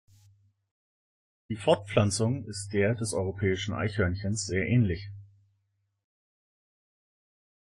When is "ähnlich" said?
4.67-5.11